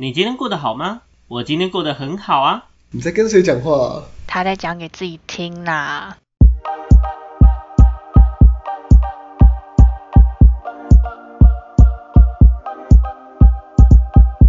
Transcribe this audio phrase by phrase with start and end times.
[0.00, 1.02] 你今天过得好吗？
[1.28, 2.68] 我今天过得很好啊。
[2.90, 4.02] 你在跟谁讲话、啊？
[4.26, 6.16] 他在讲给自己听啦。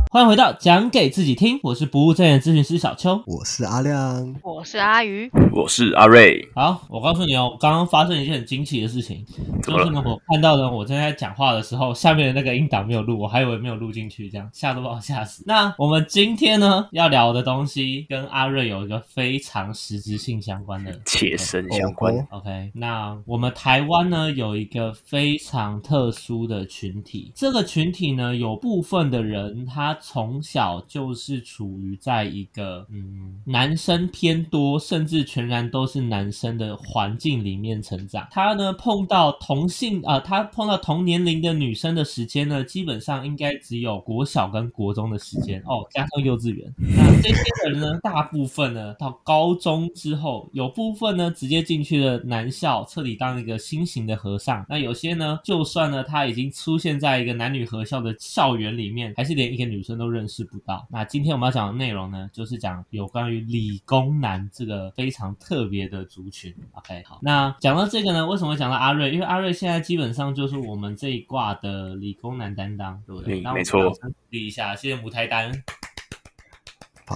[0.10, 3.22] 欢迎回到讲给自己听，我是不务正业咨询师小邱。
[3.26, 4.33] 我是阿亮。
[4.62, 9.25] 我是阿鱼，我是阿瑞，好，我告诉你哦，刚刚发生一件很惊奇的事情，
[9.63, 15.43] 怎么了就是呢，我看到呢，我正在讲话的时候，下面的那个音档没有录，我还以为没有录进去，这样吓都把我吓死。
[15.47, 22.16] 那我们今天呢要聊的东西跟阿瑞有一个非常实质性相关的切身相关。
[22.30, 38.27] 哦 OK，那我们台湾呢有一个非常特殊的群体，这个群体呢有部分的人他从小就是处于在一个嗯男生偏多，甚至全然都是男生的环境里面成长。
[38.29, 46.71] 他呢碰到同性啊、他碰到同年龄的女生的时间呢，基本上应该只有国小跟国中的时间哦，加上幼稚园。
[46.77, 54.65] 那这些人呢，大部分呢到高中之后，有部分呢直接进去了男校，彻底当一个新型的和尚。
[54.67, 60.86] 那有些呢，就算呢他已经出现在一个男女合校的校园里面，还是连一个女生都认识不到。
[60.91, 66.53] 那今天我们要讲的内容呢，就是讲有关于理工男这个非常特别的族群。
[66.72, 69.11] OK，好，那讲到这个呢，为什么会讲到阿瑞？
[69.11, 73.42] 因为阿瑞现在基本上就是我们这一挂的理工男担当，对不对？
[73.53, 73.92] 没错
[74.30, 75.52] 励一下，谢谢母胎单。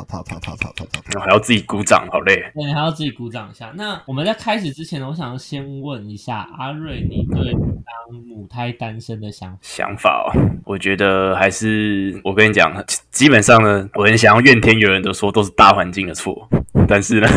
[0.03, 2.35] 跑跑跑跑跑跑跑，还要自己鼓掌，好累。
[2.53, 3.71] 对，还要自己鼓掌一下。
[3.75, 10.33] 那我们在开始之前呢，我想要先问一下阿瑞，你对当母胎单身的想想法哦？
[10.65, 12.73] 我觉得还是，我跟你讲，
[13.11, 16.47] 基本上呢，我很想要怨天尤人的说，都是大环境的错。
[16.87, 17.27] 但是呢，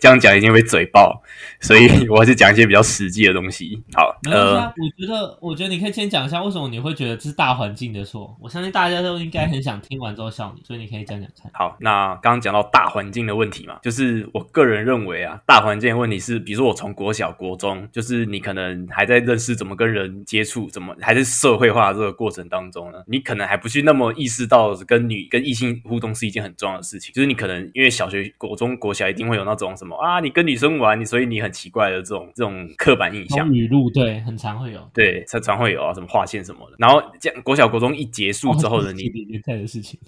[0.00, 1.22] 这样讲一定会嘴爆，
[1.60, 3.82] 所以我还是讲一些比较实际的东西。
[3.94, 4.72] 好，没有啊？
[4.76, 8.36] 我觉得，我觉得你可以先讲一下，为什么你会觉得这是大环境的错？
[8.40, 11.50] 我相信大家都应该很想听完之后笑你，所以你可以讲讲看。
[11.54, 11.91] 好，那。
[12.22, 33.54] 刚刚讲到大环境的问题嘛，就是我个人认为啊，大环境的问题是，比如说我从国小、国中，就是你可能还在认识怎么跟人接触，怎么还是社会化的这个过程当中呢，你可能还不去那么意识到跟女跟异性互动是一件很重要的事情，就是你可能因为小学、国中、国小一定会有那种什么啊，你跟女生玩，你所以你很奇怪的这种这种刻板印象从。
[33.54, 34.80] 语录对，很常会有。
[34.94, 36.76] 对，常常会有啊，什么划线什么的。
[36.78, 39.98] 然后这样国小、国中一结束之后呢，你哦是年代的事情。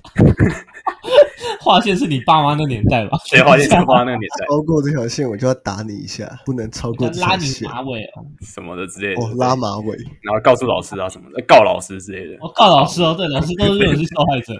[1.64, 3.18] 划线是你爸妈那年代吧？
[3.26, 7.46] 谁划线是划那个年代超过这条线，我就要打你一下，不能超过这拉你。
[7.64, 8.22] 马尾哦！
[8.42, 9.22] 什么的之类的。
[9.22, 9.96] 哦，拉马尾。
[10.22, 12.36] 然后告诉老师啊什么的，告老师之类的。
[12.40, 14.52] 我告老师哦，对，老师都是认为是受害者。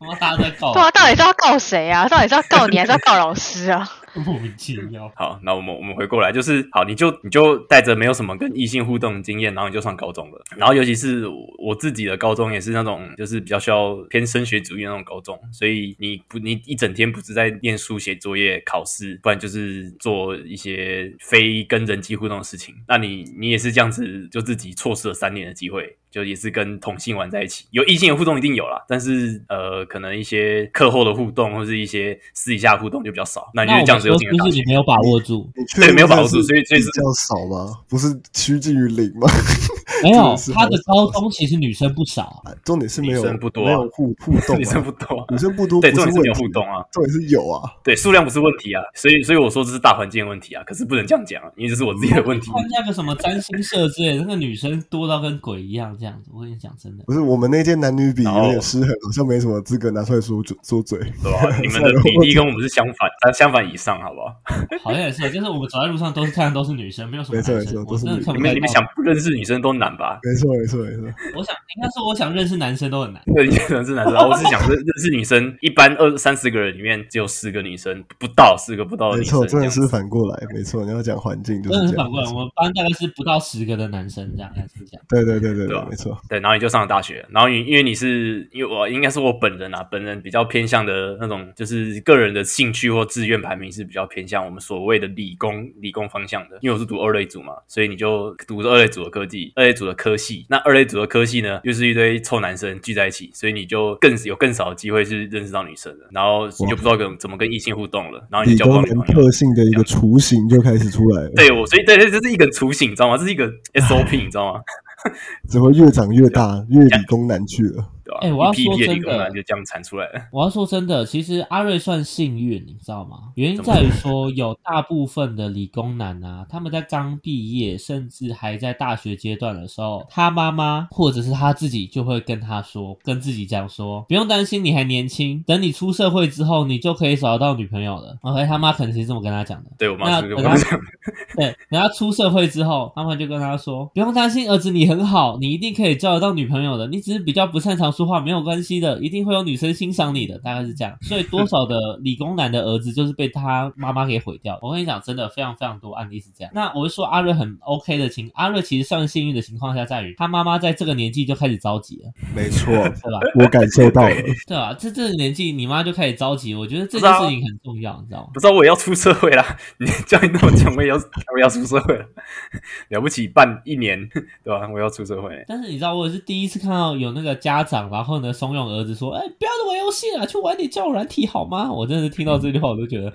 [0.00, 2.08] 他妈大家在告，对啊，到底是要告谁啊？
[2.08, 3.88] 到底是要告你还是要告老师啊？
[4.26, 5.10] 莫名其妙。
[5.14, 10.44] 好，那我们我们回过来，就是好，你就你就带着没有什么跟异性互动经验，然后你就上高中了。
[10.56, 11.24] 然后尤其是
[11.58, 22.74] 我自己的高中也是那种就是比较需要偏升学主义那种高中，所以你不你一整天不是在念书、写作业、考试，不然就是做一些非跟人际互动的事情。
[22.88, 25.96] 那你你也是这样子，就自己错失了三年的机会。
[26.10, 33.50] 就也是跟同性玩在一起，有异性的互动一定有啦，但是呃，可能一些课后的互动或是一些私底下互动就比较少。
[33.54, 34.50] 那你就这样子们说是不又进了大学。
[34.50, 35.50] 是你没有把握住？
[35.56, 37.78] 你确定对没有把握住所以所以是比较少吗？
[37.88, 39.28] 不是趋近于零吗？
[40.02, 42.22] 没有 他的高中其实女生不少。
[42.44, 47.62] 啊重点是没有女生不多啊没有互互动、啊， 女生不多，女生不多，对，重点是没有互动啊，重点是有啊。
[47.84, 52.50] 对，数量不是问题啊，所以所以我说这是大环境的问题啊，可是不能这样讲啊，因为这是我自己的问题。
[52.50, 56.30] 参加个什么占星社之类的，那个女生多到跟鬼一样，这样子。
[56.32, 57.04] 我跟你讲，真的。
[57.04, 60.98] 不是我们那届男女比有点失衡，好像没什么资格拿出来说嘴说嘴。
[61.22, 61.56] 对吧？
[61.60, 64.34] 你们的比例跟我们是相反，但相反以上，好不好？
[64.82, 67.84] 好像也是，就是我们走在路上都是看都是女生，没有什么没错男生。
[67.84, 70.18] 我没错都是女真的看你们你们想不认识女生都难吧？
[70.22, 73.22] 没错没错没错，我想应该是我想认识男生都很难。
[73.34, 80.84] 对，你可能是男生， 我是想认认识女生，一般二三十个人里面只有四个女生，不到四个不到的没错，女生，真的是这样子反过来，没错。
[80.84, 85.02] 你要讲环境就是这样，是反过来，我们班大概是不到十个的男生这样，还是这样。
[85.08, 86.16] 对对对对对，没错。
[86.28, 109.04] 对，然后你就上了大学，然后你因为你是因为我应该是我本人啊，本人比较偏向的那种，就是个人的兴趣或志愿排名是比较偏向我们所谓的理工理工方向的，因为我是读二类组嘛，所以你就读二类组的科技，二类组的科系，那二类组的科系呢，又是一堆臭男生聚在一起，所以你就更有更少的机会是认识到女生的，然后你就不知道跟怎么跟异性互动了，然后你就交不到女朋友。
[109.22, 113.16] 特性的一个雏形就开始出来了，对我，所以对对，这是一个雏形，你知道吗？
[113.16, 114.60] 这是一个 SOP，你知道吗？
[115.48, 117.88] 只会越长越大，越理工男去了。
[118.10, 120.20] 对吧、哎我要说真的就这样产出来了。
[120.32, 123.32] 我要说真的，其实阿瑞算幸运，你知道吗？
[123.34, 138.16] 原因在于说，有大部分的理工男啊，他们在刚毕业，甚至还在大学阶段的时候，他妈妈或者是他自己就会跟他说，跟自己讲说，不用担心，你还年轻，等你出社会之后，你就可以找得到女朋友了。
[138.22, 139.70] OK，他妈可能是这么跟他讲的。
[139.78, 146.86] 对我妈那是， 我等他出社会之后，他妈就跟他说：“不用担心，儿子，你很好，你一定可以交得到女朋友的。
[146.88, 150.96] 你只是比较不擅长说话，没有关系的，一定会有女生欣赏你的。”大概是这样。
[151.02, 154.58] 所以多少的理工男的儿子就是被他妈妈给毁掉。
[154.62, 156.50] 我跟你讲，真的非常非常多案例是这样。
[156.54, 163.20] 那我是说阿瑞很 OK 的情，阿瑞其实算幸运的情况下，在于他妈妈在这个年纪就开始着急了，没错， 对吧？
[163.38, 164.14] 我感受到了。
[164.46, 164.74] 对吧？
[164.78, 168.30] 这这个年纪你妈就开始着急，我觉得这件事情很重要，你知道吗？
[168.32, 169.44] 不知道我也要出社会了。
[169.78, 172.06] 你叫你那么讲，我也要我也要出社会了，
[172.88, 174.68] 了不起办一年，对吧？
[174.72, 175.44] 我要出社会。
[175.46, 183.12] 但是你知道，我也是第一次看到有那个家长，然后呢怂恿儿子说：“哎、不要再玩游戏了，去玩点交友软体好吗？”我真的是听到这句话，我都觉得，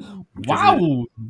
[0.48, 0.80] 哇哦！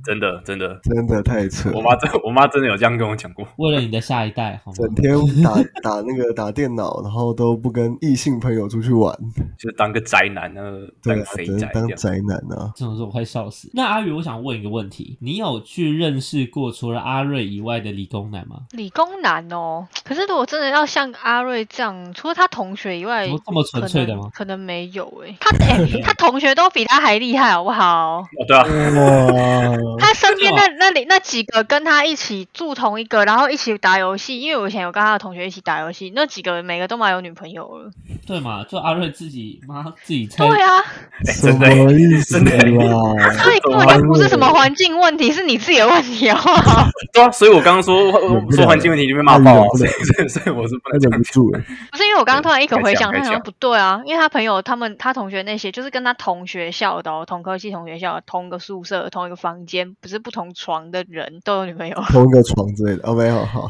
[0.04, 3.46] 真的真的，真的太扯，我妈真我妈真的有这样跟我讲过。
[3.58, 4.78] 为了你的下一代，好吗？
[4.78, 5.52] 整天打
[5.82, 9.16] 打那个打电脑，然后都不跟异性朋友出去玩，
[9.58, 11.72] 就当个宅男，那个当对啊，个肥宅。
[11.74, 12.72] 当宅男啊。
[12.76, 13.70] 这种时候我快笑死。
[13.74, 18.62] 那阿宇，我想问一个问题：你有去认识过除了阿瑞以外的理工男吗？
[18.72, 24.30] 理工男哦，可是如果真的要像阿瑞这样，除了他同学以外怎么，这么纯粹的吗？
[24.34, 28.20] 可能没有诶、 他诶、他同学都比他还厉害，好不好？
[28.20, 28.64] 哦，对啊，
[30.00, 37.92] 他身边那那里那几个跟他一起住同一个，然后一起打游戏，因为我以前有跟他的同学一起打游戏，那几个每个都蛮有女朋友了。
[38.28, 38.64] 对嘛？
[38.70, 40.80] 就阿瑞自己妈自己猜，对啊，
[41.28, 42.40] 哎什真的欸么意思？
[42.46, 46.88] 所以根本就不是什么环境问题，是你自己的问题，好不好？
[47.14, 48.12] 对啊，所以我刚刚说
[48.52, 51.06] 说环境问题，你被骂爆了所以所以我是不他能。
[51.06, 51.60] 忍不住了，
[51.92, 63.10] 不是因为我刚刚突然一个回想，该讲他想说不对啊，因为他朋友他们他同学那些就是跟他同学校的、哦，同科系同学校、同一个宿舍、同一个房间，不是不同床的人都有女朋友，同一个床之类的。
[63.10, 63.70] 哦，没有，好，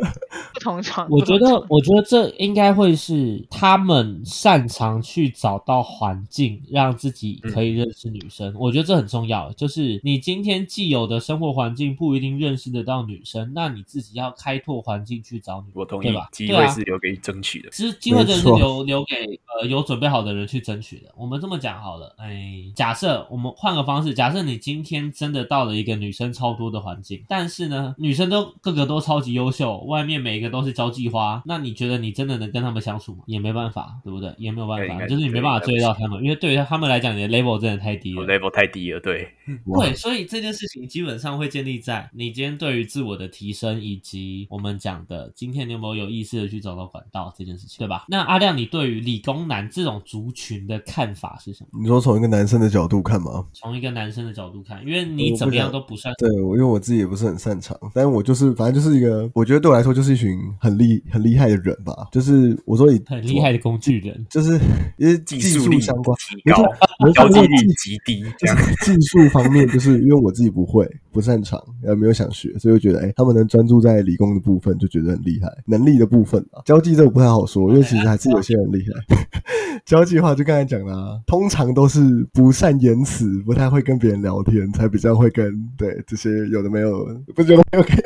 [0.54, 1.06] 不同床。
[1.10, 8.54] 我觉得我觉得这应该会是他们擅长去找到环境，让自己可以认识女生。
[8.56, 16.28] 我觉得这很重要，就是你今天既有的生活环境不一定认识得到女生，那你自己要开拓环境去找女生，我同意对吧，？
[16.32, 17.70] 机会是留给争取的。
[17.70, 19.14] 其实机会真的是留留给
[19.58, 21.12] 呃有准备好的人去争取的。
[21.16, 33.24] 我们这么讲好了，哎，假设我们换个方式，假设你今天真的到了一个女生超多的环境，但是呢，女生都个个都超级优秀，外面每一个都是交际花，那你觉得你真的能跟他们相处吗？
[33.26, 34.34] 也没办法，对不对？
[34.38, 38.26] 也没有办法，就是你没办法追到他们，因为对于他们来讲，你的 level 真的太低了。
[38.26, 48.04] level 太低了，对，对，所以这件事情基本上会建立在你今天对于自我的提升，以及我们讲的今天你有没有有意识的去找到管道这件事情，对吧？
[48.08, 51.80] 那阿亮，你对于理工男这种族群的看法是什么？
[51.80, 53.46] 你说从一个男生的角度看吗？
[53.52, 62.08] 从一个男生的角度看，因为你怎么样都不算对，我因为我自己也不是很擅长，但我就是反正就是一个，我觉得对我来说就是一群很厉很厉害的人吧。
[62.10, 64.26] 就是我说你很厉害的工具人。
[64.28, 64.58] 就是
[64.98, 66.60] 因为技技术力相关，提高，
[67.04, 75.48] 没错交际力极低，就是技术方面，就是因为我自己不会、不擅长，也，没有想学，所以我觉得，哎、他们能专注在理工的部分，就觉得很厉害。
[75.64, 79.16] 能力的部分啊，交际这个不太好说， 因为其实还是有些人厉害。
[79.86, 87.96] 交际的话，就刚才讲的、啊，通常都是不善言辞，不太会跟别人聊天，才比较会跟对这些有的没有，不是有的没有跟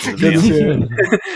[0.18, 0.78] 跟这些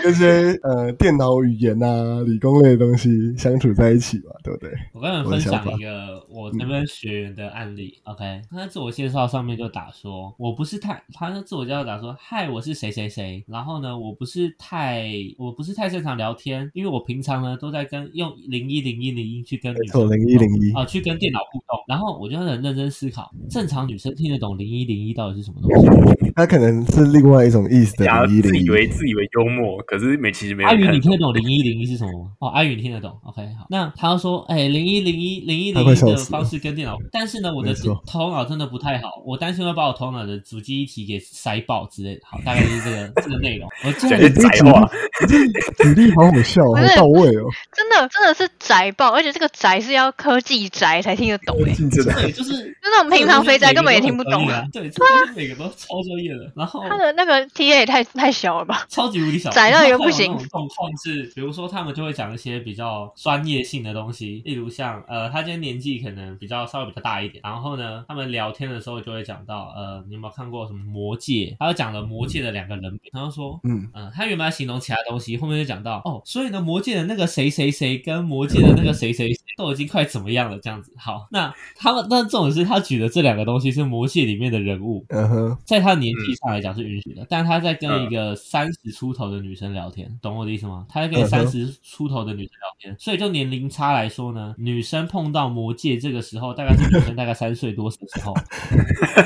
[0.03, 4.71] 跟些呃电脑语言啊、理工类的东西相处在一起嘛，对不对？
[4.93, 7.99] 我跟你们分享一个我那边学员的案例。
[8.05, 13.45] OK，他在自我介绍上面就打说，我不是太，他在自我介绍打说，嗨，我是谁谁谁。
[13.47, 21.79] 然后呢，我不是太，我不是太擅长聊天，因为我平常呢都在跟用零一零一零一去跟女生零一零一，啊、去跟电脑互动。
[21.87, 26.33] 然后我就很认真思考，正常女生听得懂零一零一到底是什么东西？
[26.35, 28.75] 他可能是另外一种意思的零一零以。
[28.75, 32.31] 为自以为幽默，可是没其实没阿宇，你听得懂零一零一是什么吗？
[32.41, 33.17] 哦，阿宇你听得懂。
[33.23, 33.67] OK，好。
[33.71, 37.73] 那他说，哎，零一零一零一他零一的方式跟电脑，但是呢，我的
[38.05, 42.23] 头脑真的不太好，我担心会把我头脑的主机一体给塞爆之类的。
[42.25, 43.69] 好， 大概就是这个这个内容。
[43.85, 44.91] 我这样讲些宅话，
[45.29, 46.63] 举例好好笑，
[46.97, 47.45] 到位哦。
[47.73, 54.49] 真的真的是宅爆，而且这个宅是要科技宅才听得懂诶、记者对，就是 就那种平常肥宅根本也听不懂。
[54.49, 54.65] 啊。
[54.73, 56.53] 对，这东西每个都超专业的。
[56.57, 58.85] 然后他的那个 TA 也太太小小了吧？
[58.91, 71.57] 超级无敌小，窄到一个不行那种状况是，比如说他们就会讲一些比较专业性的东西，例如像呃，他今天年纪可能比较稍微比较大一点，然后呢，他们聊天的时候就会讲到呃，你有没有看过什么魔戒？
[71.59, 73.59] 他就讲了魔戒的两个人名，然后说。
[73.65, 80.93] 嗯，嗯，他原本要形容其他东西，后面就讲到哦，所以呢，魔界的那个谁谁谁跟魔界的那个谁谁谁都已经快怎么样了，这样子。
[80.99, 90.87] 好，那他们，那重点是他举的这两个东西是魔界里面的人物，嗯哼，在他的年纪上来讲是允许的，但他在跟一个三十出头的女生聊天，懂我的意思吗？
[90.89, 98.35] 他在跟三十出头的女生聊天，所以就年龄差来说呢，女生碰到魔界这个时候，大概是女生 大概三岁多的时候，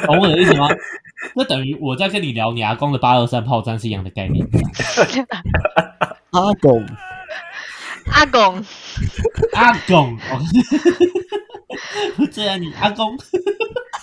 [0.07, 0.69] 懂我的意思吗？
[1.35, 4.47] 那等于我在跟你聊你阿公的八二三炮战是一样的概念。
[6.31, 6.85] 阿公，
[8.13, 8.65] 阿公，
[9.55, 10.41] 阿公，哦
[12.31, 13.19] 这样你阿公，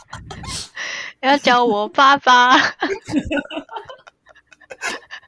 [1.22, 2.58] 要叫我爸爸。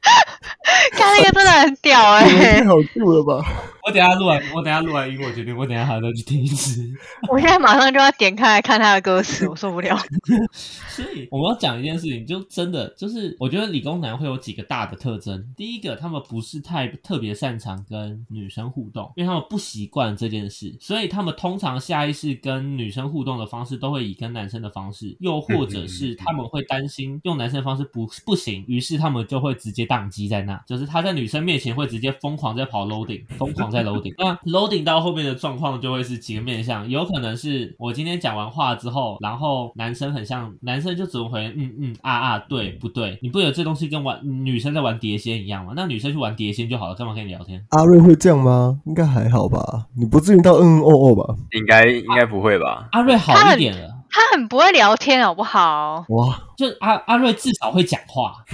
[0.92, 3.44] 看那个真的很屌哎、太好酷了吧？
[3.84, 6.82] 我等下录完，我等下录完音，我决定我等下还要再去听一次。
[7.30, 9.98] 我现在马上就要点开来看他的歌词，我受不了。
[10.88, 15.42] 所以我们要讲一件事情，就真的就是，我觉得理工男会有几个大的特征。
[15.56, 34.14] 第一个，他们不是太特别擅长跟女生互动，因为他们不习惯这件事，所以他们通常下意识跟女生互动的方式都会以跟男生的方式，又或者是他们会担心用男生的方式不不行，于是他们就会直接宕机在那，就是他在女生面前会直接疯狂在跑 loading，疯狂在 loading。
[34.18, 43.18] 那 loading 到后面的状况就会是几个面向，有可能是我今天讲完话之后，然后男生很像男生就只会回嗯嗯啊啊对不对？
[43.22, 45.72] 你不觉得这东西跟玩女生在玩碟仙一样吗？
[45.74, 47.64] 那女生去玩碟仙就好了，干嘛跟你聊天？
[47.70, 48.78] 阿瑞会这样吗？
[48.86, 49.86] 应该还好吧？
[49.96, 51.34] 你不至于到嗯嗯哦哦吧？
[51.52, 52.88] 应该应该不会吧？
[52.92, 56.04] 阿瑞好一点了，他很不会聊天，好不好？
[56.08, 58.44] 哇，就阿阿瑞至少会讲话，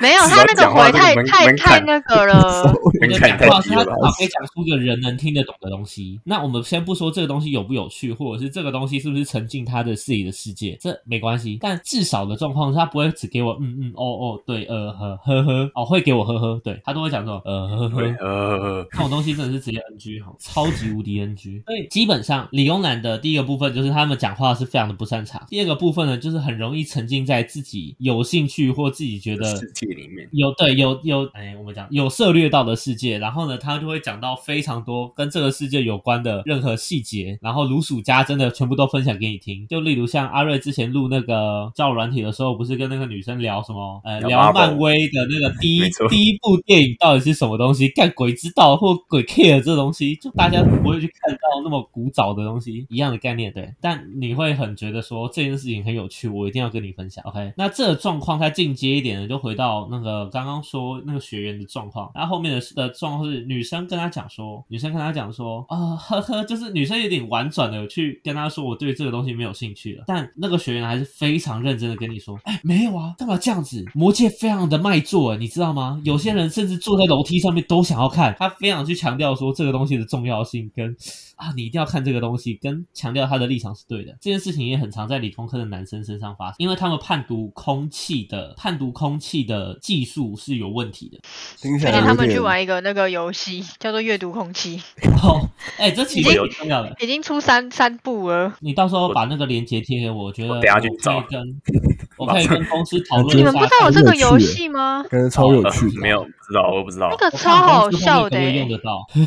[0.00, 2.62] 没有，他那个 话回太太太那个了。
[2.84, 3.70] 我觉得讲话是？
[3.70, 6.20] 他至少可以讲出一个人能听得懂的东西。
[6.24, 11.58] 那我们先不说这个东西有不有趣，或者是这个东西是不是沉浸他的自己的世界，这没关系。
[11.60, 21.62] 但至少的状况是他不会只给我嗯嗯哦哦对呃呵呵呵哦会给我呵呵，对他都会讲这种呃呵呵对，呃，这种东西真的是直接 NG 哈，超级无敌 NG。
[21.66, 39.66] 所以基本上理工男的第一个部分就是他们讲话是非常的不擅长，第二个部分呢就是很容易沉浸在自己有兴趣或自己觉得世界里面，有对有有哎，我们讲有涉猎到的世界，然后呢，他就会讲到非常多跟这个世界有关的任何细节，然后如数家珍的全部都分享给你听。
[39.66, 45.80] 就例如像阿瑞之前录那个教软体的时候，不是跟那个女生聊什么呃聊漫威的那个第一
[46.10, 47.88] 第一部电影到底是什么东西？
[47.88, 53.72] 干鬼知道或鬼 care 这东西，就大家不会去看到那么古早的东西，一样的概念对。
[53.80, 57.22] 但你会很觉得说这件事情很有趣，我一定要跟你分享。
[57.24, 73.84] OK，那这个状况再进阶一点呢，就回到那个刚刚说那个学员的状况，然后后面的的状况是女生跟他讲说，女生跟他讲说，啊、呵呵，就是女生有点婉转的去跟他说，我对这个东西没有兴趣了，但那个学员还是非常认真的跟你说，哎，没有啊，干嘛这样子？
[73.94, 76.00] 魔界非常的卖座，你知道吗？
[76.04, 80.96] 有些人甚至坐在楼梯上面都想要看，他非常去强调说这个东西的重要性跟
[81.42, 84.12] 啊，你一定要看这个东西，跟强调他的立场是对的。
[84.20, 91.18] 这件事情也很常在理工科的男生身上发生，因为他们判读空气的判读空气的技术是有问题的。
[91.60, 94.80] 听起而且他们去玩一个那个游戏，叫做阅读空气，
[95.24, 96.94] 哦，哎，这其实已经有重要的。
[97.00, 98.54] 已经出三三部了。
[98.60, 101.40] 你到时候把那个链接贴给我，我觉得我等下去可以找跟
[102.18, 103.50] 我可以跟公司讨论你一下。
[103.50, 105.04] 们不知道有这个游戏吗？
[105.10, 107.16] 感觉超有趣 没有，不知道，我不知道那。
[107.16, 108.38] 个超好笑的、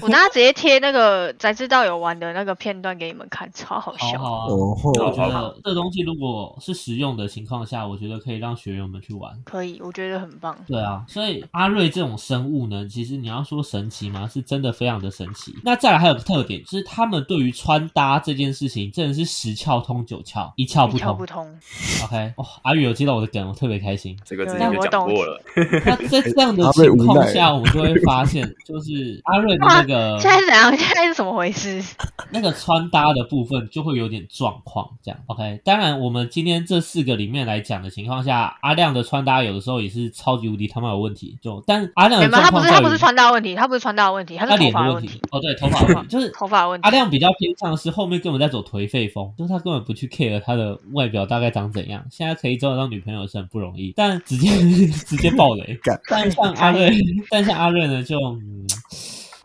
[0.01, 4.19] 我等下直接贴那个才知道有玩的那个片段给你们看，超好好笑。
[4.19, 4.45] 好啊。
[4.47, 9.31] 我觉得这东西如果是实用的情况下，我觉得可以让学员们去玩。
[9.45, 10.55] 可以，我觉得很棒。
[10.67, 14.27] 对啊，所以阿瑞这种生物呢，其实你要说神奇吗？
[14.27, 15.55] 是真的非常的神奇。
[15.63, 20.99] 那再来还有个特点，就是他们对于穿搭这件事情真的是十窍通九窍，一窍不通。
[20.99, 21.59] 一窍不通
[22.03, 24.17] ，OK，哦，阿宇有接到我的梗，我特别开心。
[24.25, 25.41] 这个之前就讲过了，
[25.85, 30.75] 那在 这样的情况下，我们就会发现，就是阿瑞的那个 现在是怎样？
[30.77, 31.81] 现在是怎么回事？
[32.31, 35.61] 那个穿搭的部分就会有点状况，这样 OK。
[35.63, 41.37] 当然，我们今天这四个里面来讲的情况下，阿亮的穿搭有的时候也是超级无敌他妈有问题。
[41.41, 45.21] 就但阿亮不是他不是穿搭问题，他不是穿搭问题，他他是头脸的问题发问题，。
[45.31, 46.89] 哦，对，头发的问题， 就是头发问题阿。
[46.89, 52.05] 亮比较偏向是后面根本在走颓废风，就是他根本不去 care 他的外表大概长怎样。
[52.09, 54.49] 现在可以找得到女朋友是很不容易，但直接
[55.05, 55.77] 直接爆雷。
[56.09, 56.91] 但像阿瑞，
[57.29, 58.65] 但像阿瑞呢，就、嗯、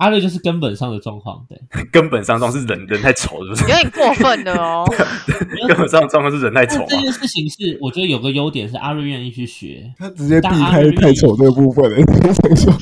[0.00, 1.60] 阿瑞就是根本上的状况，对，
[1.92, 3.62] 根本上状况是人人太丑，是不是？
[3.64, 4.84] 有点过分了哦。
[5.68, 6.96] 根本上的状况是人太丑啊这。
[6.98, 11.96] 件事情是我觉得有个优点是阿瑞愿意去学，他直接避开太丑这个部分 了，
[12.32, 12.72] 想说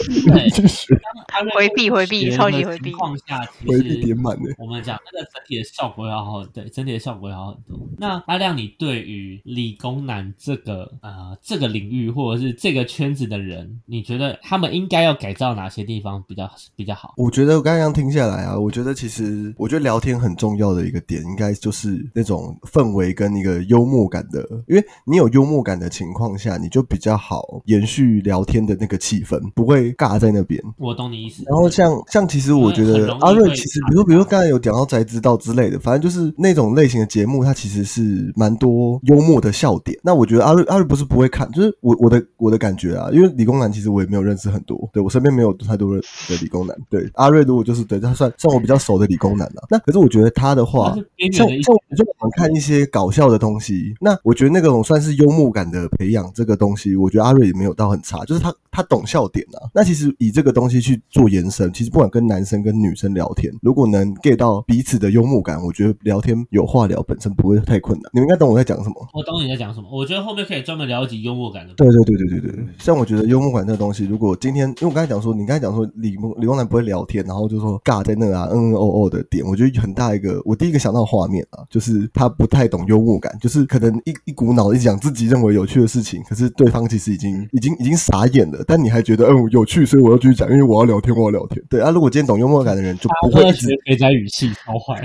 [0.45, 4.55] 你去学当阿瑞回避回避超级回避情况下，回避其实点满的。
[4.57, 7.89] 我们讲那个整体的效果要好，对，整体的效果要好很多。
[7.99, 17.08] 那阿亮，你对于理工男这个呃这个领域或者是这个圈子的人，你觉得他们应该要改造哪些地方比较比较好？
[17.17, 30.63] 我觉得我刚刚听下来啊，我觉得其实我觉得聊天很重要的一个点，应该就是那种氛围跟一个幽默感的，因为你有幽默感的情况下，你就比较好延续聊天的那个气氛，不会尬在那边。
[30.79, 31.43] 我懂你意思。
[31.47, 39.99] 然后像像其实我觉得阿瑞其实，比如比如刚才有讲到宅知道之类的，反正就是那种类型的节目，它其实是蛮多幽默的笑点。
[40.03, 46.77] 那我觉得阿瑞阿瑞不是不会看，就是我我的我的感觉啊，因为理工男其实我也没有认识很多，对我身边没有太多的的理工男。
[46.89, 50.95] 对阿瑞如果就是对他算算我比较熟的理工男了、那可是我觉得他的话
[51.33, 59.69] 像像我就喜欢看一些搞笑的东西，那我觉得那种算是幽默感的培养，这个东西我觉得阿瑞也没有到很差，就是他他懂笑点啊。
[59.75, 68.11] 那其实以这个东西去做延伸，其实不管跟男生跟女生聊天，如果能 get 到彼此的幽默感，我觉得聊天有话聊本身不会太困难。
[68.13, 68.95] 你们应该懂我在讲什么。
[69.13, 69.89] 我懂你在讲什么。
[69.91, 71.75] 我觉得后面可以专门聊一集幽默感的。
[71.75, 91.63] 对对对对对对，像我觉得幽默感这个东西，如果今天，因为我刚才讲说，你刚才讲说理工理工男不会聊天，然后就说尬在那啊，嗯嗯哦哦的点，我觉得很大一个，我第一个想到画面啊，就是他不太懂幽默感，就是可能一一股脑一直讲自己认为有趣的事情，可是对方其实已经已经已经傻眼了，但你还觉得嗯有趣，所以我要继续讲，因为我要聊天，我要聊天。
[91.69, 95.01] 对啊，如果今天懂幽默感的人就不会一直学肥仔语气超坏，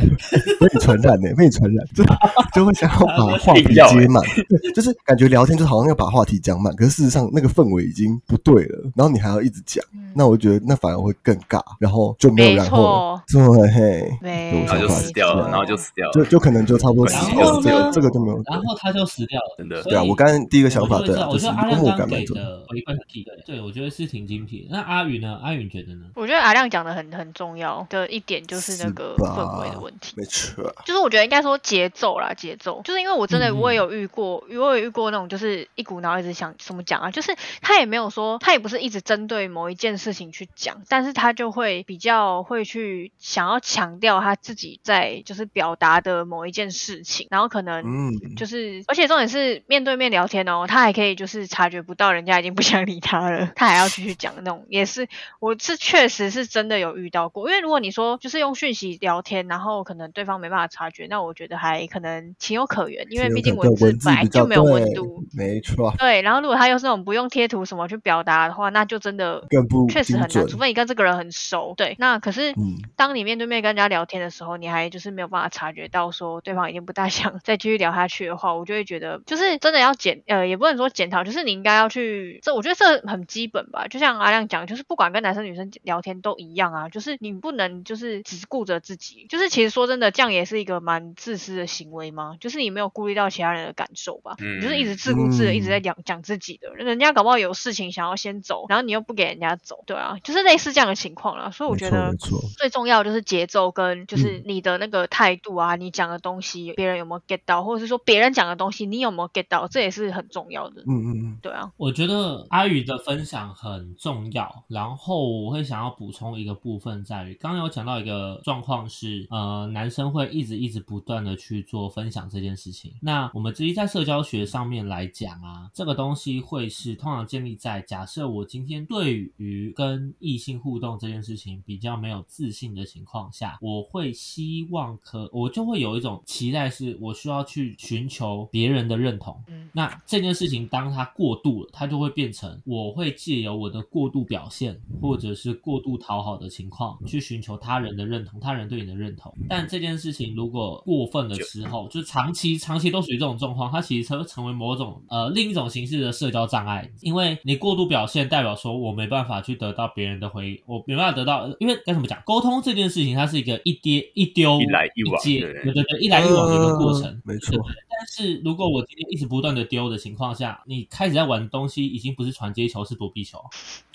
[0.59, 2.03] 被你传染呢、被你传染，就
[2.55, 9.83] 就会想要把话题接满， 对，就是感觉聊天就好像要把话题讲满，可是事实上那个氛围已经不对了，然后你还要一直讲，
[10.15, 19.55] 那我觉得那反而会更尬，然后就没有然后了，对，嘿，没然后就死掉了，然后就死掉了，就就可能就差不多死然掉了，这个这个就没有，然后他就死掉了。
[19.57, 24.67] 真的所以对啊，我刚刚第一个想法对啊，就是我觉得阿亮刚给的回馈很体对，对我觉得是挺精辟的。
[24.71, 25.39] 那阿宇呢？
[25.43, 26.05] 阿宇你觉得呢？
[26.15, 30.13] 我觉得阿亮讲的很很重要的一点就是那个氛围的问题。
[30.17, 55.07] 没错，就是我觉得应该说节奏啦，节奏，就是因为我真的我也有遇过，我也遇过那种就是一股脑一直想怎么讲啊，就是他也没有说，他也不是一直针对某一件事情去讲，但是他就会比较会去想要强调他自己在就是表达的某一件事情，然后可能嗯，就是，而且重点是面对面聊天哦，他还可以就是察觉不到人家已经不想理他了，他还要继续讲那种，也是
[55.39, 57.47] 我是确实是真的有遇到过。
[57.47, 65.23] 因为如果你说就是用讯息聊天，然后可能对方没办法察觉，那我觉得还可能情有可原，因为毕竟对文字本来就没有温度。
[65.33, 71.73] 没错，对，然后如果他又是那种不用贴图什么去表达的话，那就真的更不确实很难，除非你跟这个人很熟。
[71.77, 83.87] 对，那可是嗯当你面对面跟人家聊天的时候，你还就是没有办法察觉到说对方已经不大想 再继续聊下去的话，我就会觉得就是真的要检呃，也不能说检讨，就是你应该要去这，我觉得这很基本吧。
[83.87, 92.37] 就像阿亮讲，就是不管跟男生女生聊天都一样啊，就是你不能就是只顾着自己，就是其实说真的，这样也是一个蛮自私的行为吗？
[92.39, 101.49] 就是你没有顾虑到其他人的感受吧，嗯你就是一直自顾自的嗯一直在讲讲自己的，人家搞不好有事情想要先走，然后你又不给人家走，对啊，就是类似这样的情况啦。
[101.51, 102.13] 所以我觉得
[102.57, 110.81] 最重要就是节奏跟就是嗯你的那个态度啊，你讲的东西别人有没有 get 到，或者是说别人讲的东西你有没有 get 到，这也是很重要的。
[110.81, 122.93] 嗯嗯嗯，对啊，我觉得阿宇的分享很重要，然后我会想要补充一个部分，在于刚刚有讲到一个状况是，呃，男生会一直一直不断的去做分享这件事情。
[123.01, 139.41] 那我们至于在社交学上面来讲啊，这个东西会是通常建立在假设我今天对于跟异性互动这件事情比较没有自信的情况下，我会希望可我就会有一种期待，是我需要去寻求别人的认同。
[139.47, 149.33] 嗯那这件事情当它过度了，它就会变成我会借由我的过度表现，或者是过度讨好的情况，去寻求他人的认同，他人对你的认同。
[149.49, 165.53] 但这件事情如果过分的时候，就长期长期都属于这种状况，它其实会成为某种呃另一种形式的社交障碍，因为你过度表现，代表说我没办法去得到别人的回应，我没办法得到，因为该怎么讲，沟通这件事情它是一个一跌一丢一来一往接对。
[165.63, 167.57] 对对对，一来一往的一个过程，呃没错。
[167.89, 173.37] 但是如果我今天一直不断的丢的情况下，你开始在玩东西，已经不是传接球，是躲避球。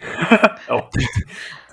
[0.68, 0.88] 哦，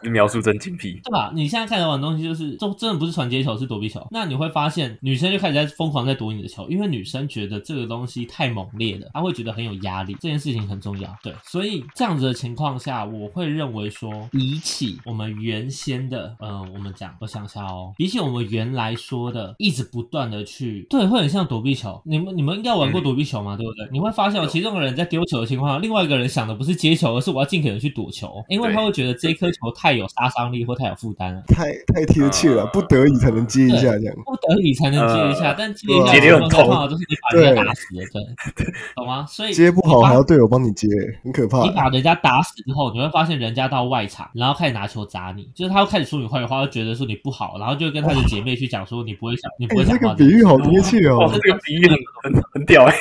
[0.10, 1.00] 描述真精辟。
[1.04, 1.32] 对吧？
[1.34, 4.06] 你现在看到玩的东西就是，就真的不是传接球，是躲避球。
[4.12, 11.16] 那你会发现，女生就开始在疯狂在躲你的球，因为女生觉得这个东西太猛烈了，她会觉得很有压力，这件事情很重要。
[11.22, 22.02] 对，所以这样子的情况下，我会认为说，比起我们原先的，呃，我们讲，我想一下哦，比起我们原来说的，一直不断的去，对，会很像躲避球。
[22.06, 23.88] 你们你们应该玩过躲避球嘛，对不对？
[23.92, 31.42] 你会发现，有其中一个人在丢球的情况下，另外一个人想的不是接球，而是我要尽可能去躲球，因为他会觉得这一颗球太有杀伤力或太有负担了。
[31.48, 34.16] 太太贴切了，呃不得已才能接一下这样。
[34.26, 38.64] 不得已才能接一下，呃但接一下接的情况下得很痛通常都是你把人家打死了，对，
[38.96, 39.26] 懂吗？
[39.28, 40.88] 所以 接不好还要队友帮你接，
[41.24, 41.72] 很可怕你。
[41.72, 50.00] 把人家打死之后，你会发现人家到外场，然后开始拿球砸你，就是他会开始说你坏话，会觉得说你不好，然后就跟他的姐妹去讲说你不会想，你不哎、会讲话。
[50.00, 52.96] 这个比喻好贴切哇，哦，这个比喻很很很屌 哎、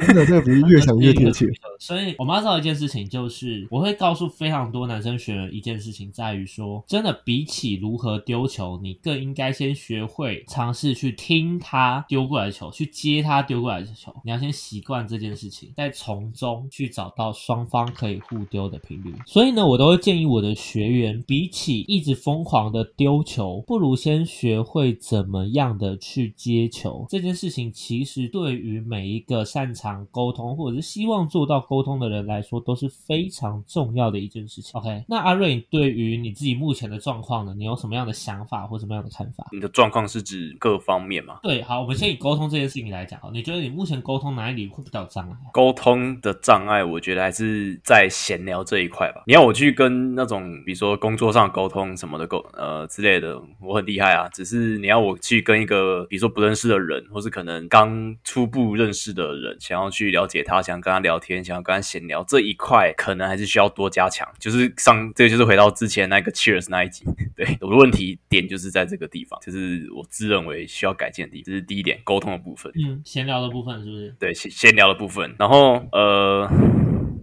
[0.00, 1.46] 真的，这个比喻越想越贴切。
[1.78, 14.14] 所以我们要知道一件事情，就是我会告诉非常多男生学员一件事情，在于说，真的比起如何丢球，你更应该先学会尝试去听他丢过来的球，去接他丢过来的球。
[14.24, 19.14] 你要先习惯这件事情，再从中去找到双方可以互丢的频率。
[19.26, 27.06] 所以呢，我都会建议我的学员，比起一直疯狂的丢球，不如先学会怎么样的去接球。
[27.08, 34.72] 这件事情其实对于每一个擅长沟通或者是希望做到沟通的人来说，都是非常重要的一件事情。
[34.78, 39.46] OK，那阿瑞，你对于你自己目前的状况呢，你有什么样的想法或什么样的看法？
[39.52, 41.38] 你的状况是指各各方面嘛？
[41.42, 43.30] 对，好，我们先以沟通这件事情来讲哦。
[43.32, 45.36] 你觉得你目前沟通哪里会比较有障碍？
[45.52, 49.22] 沟通的障碍，我觉得还是在闲聊这一块吧。
[49.26, 54.28] 你要我去跟那种，比如说工作上沟通什么的沟呃之类的，我很厉害啊。
[54.28, 64.26] 只是你要我去跟一个，比如说不认识的人，或是可能刚初步认识的人，想要去了解他，想跟他聊天，想要跟他闲聊这一块，可能还是需要多加强。
[64.38, 72.72] 就是上这个就是回到之前那个 Cheers 那一集， 对我的问题点就是在这个地方，就是我自认为需要改进的地方，这是第一点，沟通的部分。
[72.74, 74.14] 嗯，闲聊的部分是不是？
[74.18, 76.46] 对闲闲聊的部分，然后呃，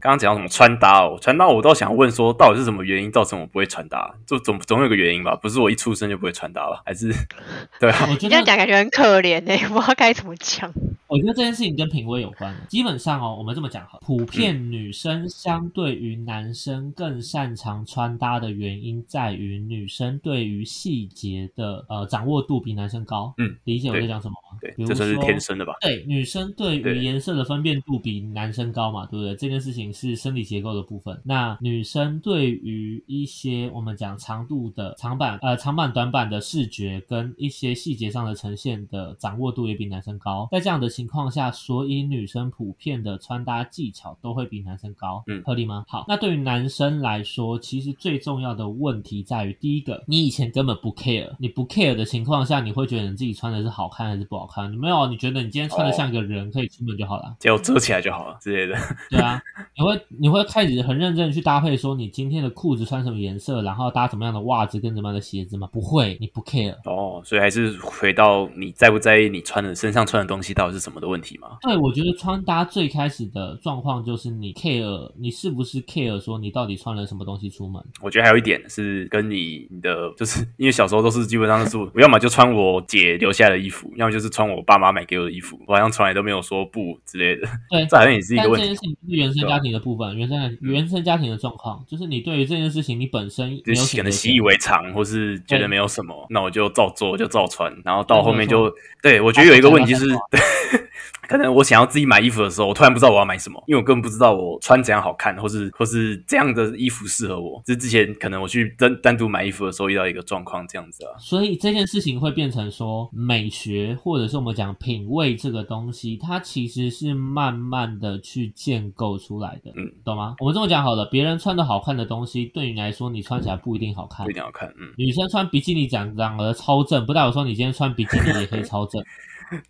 [0.01, 4.13] 刚刚讲到什么穿搭哦，穿搭我倒想问说，到底是什么原因造成我不会穿搭？
[4.25, 6.81] 就总总有个原因吧，不是我一出生就不会穿搭吧？
[6.85, 7.11] 还是
[7.79, 8.05] 对啊？
[8.09, 10.71] 你这样讲感觉很可怜呢、 我不知道该怎么讲。
[11.13, 12.55] 我觉得这件事情跟品味有关。
[12.67, 23.31] 基本上哦，我们这么讲哈，普遍女生相对于男生更擅长穿搭的原因，在于女生对于细节的呃掌握度比男生高。
[23.37, 24.57] 嗯，理解我在讲什么吗？
[24.59, 25.73] 对比，如这算是说天生的吧？
[25.81, 29.35] 对，女生对于颜色的分辨度比男生高嘛，对不对？
[29.35, 31.21] 这件事情是生理结构的部分。
[31.23, 40.47] 那女生对于一些我们讲长度的长板、呃长板、短板的视觉跟一些细节上的呈现的掌握度也比男生高。
[40.51, 45.85] 在这样的情况下，所以女生普遍的穿搭技巧都会比男生高，嗯合理吗？
[45.87, 54.71] 好，那对于男生来说，其实最重要的问题在于，第一个，你以前根本不 care，你不 care 的情况下，你会觉得你自己穿的是好看还是不好看？
[54.71, 57.35] 你没有，你觉得你今天穿的像一个人，可以出门就好了。
[57.39, 58.77] 只要遮起来就好了之类的。
[59.09, 59.41] 对啊，
[59.77, 65.67] 你会你会开始很认真的去搭配，说你今天的裤子穿什么颜色，然后搭什么样的袜子跟什么样的鞋子吗？
[65.71, 66.75] 不会，你不 care。
[66.85, 71.57] 哦，所以还是回到你在不在意你穿的身上穿的东西到底是什么的问题吗？
[71.61, 77.81] 对，我觉得穿搭最开始的状况就是你 care，你是不是 care 说你到底穿了什么东西出门？
[78.01, 87.47] 我觉得还有一点是跟你你的，就是 因为小时候都是基本上是我，要么就穿我姐留下来的衣服，要么就是穿我爸妈买给我的衣服，我好像从来都没有说不之类的。
[87.69, 88.81] 对 这好像也是一个问题这件事。
[88.81, 100.39] 情是原生家庭的部分，原生原生家庭的状况，就是你对于这件事情，你本身没有就是可能习以为常，或是觉得没有什么，那我就照做，就照穿，然后到后面就对我觉得有一个问题就是，对，
[101.27, 107.61] 可能我想要自己买衣服的时候，我突然不知道我要买什么，因为我根本不知道我穿怎样好看，或是或是这样的衣服适合我。
[107.65, 120.35] 这之前可能我去单单独买衣服的时候遇到一个状况，这样子啊，所以这件事情会变成说，美学或者是我们讲品味这个东西，它其实是慢慢的去建构出来的，嗯，懂吗？
[120.39, 124.33] 我们这么讲好了，别人穿的好看的东西，对你来说，你穿起来不一定好看不一。
[124.33, 129.01] 定好看，嗯，女生穿比基尼长长得超正，不代表说你今天穿比基尼也可以超正。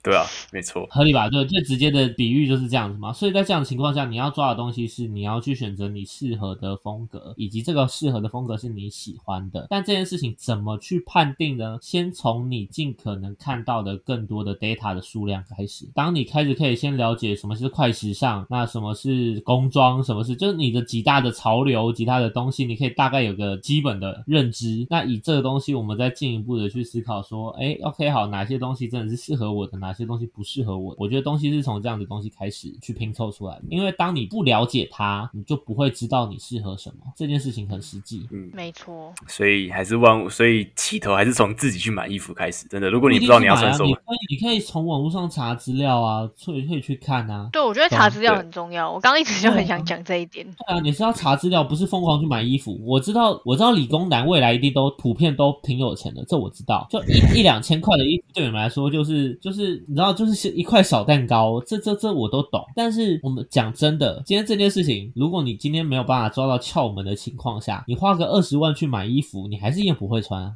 [0.01, 1.29] 对啊，没错，合理吧？
[1.29, 3.11] 对，最直接的比喻就是这样子嘛。
[3.13, 9.67] 所以在这样的情况下，你要抓的东西是你要去选择你适合的风格，以及这个适合的风格是你喜欢的。
[9.69, 11.77] 但这件事情怎么去判定呢？
[11.81, 15.85] 先从你尽可能看到的更多的 data 的数量开始。
[15.93, 24.85] 当你开始可以先了解什么是快时尚，那什么是工装，什么是就是你的几大的潮流、其他的东西，你可以大概有个基本的认知。
[24.89, 29.72] 那以这个东西，我们再进一步的去思考说，哎，OK，好，哪些东西真的是适合我的？
[29.73, 30.95] 的，哪些东西不适合我。
[30.97, 36.97] 我觉得东西是从这样的东西开始去拼凑出来的，因为当你不了解它，你就不会知道你适合什么。
[37.15, 38.27] 这件事情很实际。
[38.31, 42.67] 嗯，没错，所以还是万物，所以起头还是从自己去买衣服开始。
[42.67, 47.49] 真的，如果你不知道你要穿什么你可，以你可以从网络上查资料啊，可以可以去看啊。
[47.51, 48.91] 对我觉得查资料很重要。
[48.91, 50.45] 我刚刚一直就很想讲这一点。
[50.45, 52.79] 对啊，你是要查资料，不是疯狂去买衣服。
[52.85, 56.87] 我知道，我知道理工男未来一定都普遍都挺有钱的，这我知道。
[56.89, 62.59] 就一一两千块的衣服，对你们来说就是就是就是你知道，就是一块小蛋糕，这这这我都懂。
[62.75, 70.55] 但是我们讲真的，今天这件事情，如果你今天没有办法抓到窍门的情况下，你花个二十万去买衣服，你还是一样不会穿。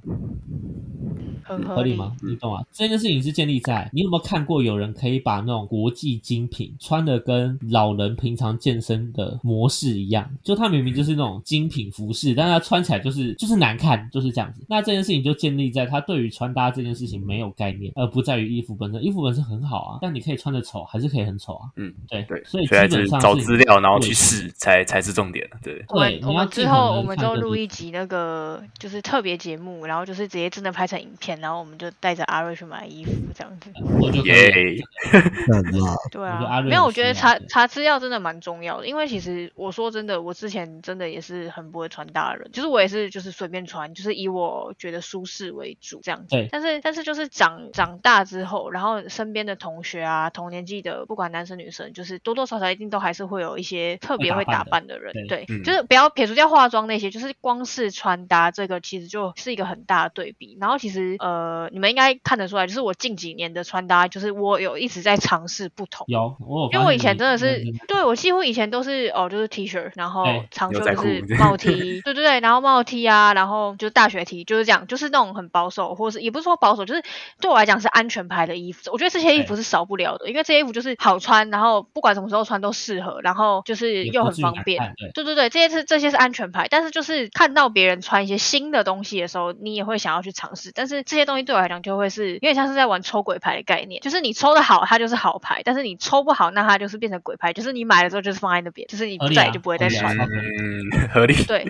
[1.48, 2.16] 很合理合理吗？
[2.22, 2.64] 你懂吗？
[2.72, 14.66] 这件事情是建立在你有没有看过有人可以把那种国际精品穿的跟老人平常健身的模式一样，就他明明就是那种精品服饰，但他穿起来就是就是难看，就是这样子。
[14.68, 19.04] 那这件事情就建立在他对于穿搭这件事情没有概念，而不在于衣服本身。
[19.04, 21.70] 衣服本身很好啊，但你可以穿的丑，还是可以很丑啊。
[21.76, 25.48] 嗯，对对，所以基本上是找资料，然后去试，才才是重点。
[25.62, 33.69] 对，我们对，我们之你要尽可后我们就能看个录一集那个就是特别节目，然后就是直接真的拍成影片，然后我们就带着阿瑞去买衣服这样子。
[34.00, 34.76] 我就可以耶
[36.12, 46.28] 对啊没有，我觉得查查资料真的蛮重要的，因为其实我说真的，我之前真的也是很不会穿搭的人，就是我也是就是随便穿，就是以我觉得舒适为主这样子。
[46.30, 60.56] 对但是但是就是长长大之后，然后身边的同学啊，同年纪的，不管男生女生，就是多多少少一定都还是会有一些特别会打扮扮的人，对就是不要撇除掉化妆那些，就是光是穿搭这个其实就是一个很大的对比。
[60.62, 61.27] 然后其实呃，
[61.72, 66.06] 你们应该看得出来，就是我近几年的穿搭，就是我有一直在尝试不同。
[66.08, 66.36] 有
[66.74, 77.04] 因为我以前真的是，对我几乎以前都是哦，就是 T 恤，然后长袖就是帽 T， 对对对，然后帽 T 啊，然后就是大学 T，就是这样，就是那种很保守，或是也不是说保守，就是
[77.42, 78.90] 对我来讲是安全牌的衣服。
[78.92, 84.96] 我觉得这些衣服是少不了的，因为这些衣服就是好穿，然后不管什么时候穿都适合，然后就是又很方便。
[85.13, 90.72] 对对对对，这些是这些是安全牌，但是就是看到别人穿一些新的东西的时候，你也会想要去尝试。
[90.74, 100.18] 但是这些东西对我来讲就会是有点像是在玩抽鬼牌的概念，就是你抽的好，它就是好牌；但是你抽不好，那它就是变成鬼牌，就是你买了之后就是放在那边，就是你合理啊再也就不会再穿。
[100.18, 101.34] 嗯，合理。
[101.48, 101.66] 对，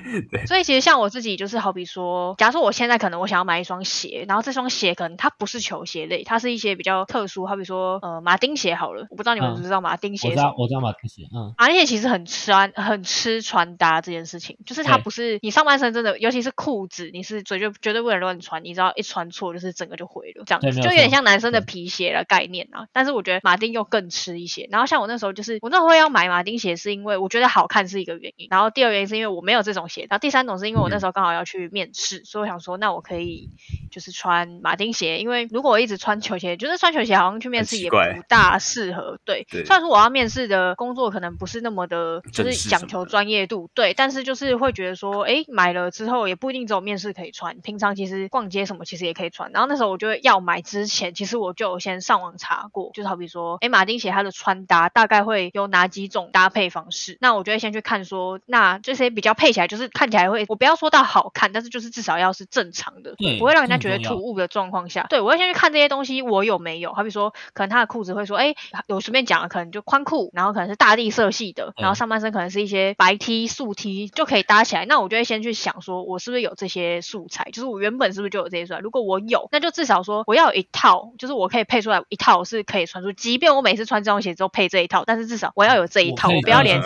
[0.46, 10.34] 所以其实像我自己，就是好比说，假如说我现在可能我想要买一双鞋，然后这双鞋可能它不是球鞋类，它是一些比较特殊，好比说呃马丁鞋好了，我不知道你们嗯知不知道马丁鞋我？
[10.34, 22.88] 知道我知道马丁鞋，嗯，马丁鞋其实很穿很吃穿搭这件事情，就是它不是你上半身真的，尤其是裤子，你是绝对绝对不能乱穿，你知道一穿错就是整个就毁了，这样就有点像男生的皮鞋的概念啊。
[22.92, 24.68] 但是我觉得马丁又更吃一些。
[24.72, 33.50] 然后像我那时候就是我那时候要买马丁鞋，是因为我觉得好看是一个原因，然后第二个原因是因为我没有这种鞋，然后第三种是因为我那时候刚好要去面试，所以我想说那我可以
[33.92, 37.98] 就是穿马丁鞋，因为如果我一直穿球鞋，就是穿球鞋好像去面试也不
[38.28, 39.20] 大适合。
[39.24, 49.52] 对， 对虽然说我要面试的工作可能不是那么的，就是讲求专业度，对，但是就是会觉得说，哎，买了之后也不一定只有面试可以穿，平常其实逛街什么其实也可以穿。
[49.52, 68.56] 然后那时候我就会要买之前，其实我就有先上网查过，就是好比说，哎，马丁鞋它的穿搭大概会有哪几种搭配方式，那我就会先去看说，那这些比较配起来就是看起来会，我不要说到好看，但是就是至少要是正常的，对不会让人家觉得突兀的状况下，对我会先去看这些东西我有没有，好比说，可能他的裤子会说，哎，
[68.88, 74.86] 有随便讲的，可能就宽裤，然后可能是大地色系的，然后上半身可能是一些白 T、素 T 就可以搭起来。
[74.86, 77.50] 那我就会先去想说，我是不是有这些素材？
[77.52, 78.80] 就是我原本是不是就有这些素材？
[78.80, 83.12] 如果我有，那就至少说我要有一套，就是我可以配出来一套是可以穿出。
[83.12, 86.82] 即便我每次穿这双鞋之后配这一套，但是至少我要有这一套，我不要连